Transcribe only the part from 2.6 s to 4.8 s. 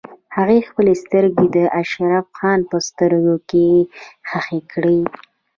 په سترګو کې ښخې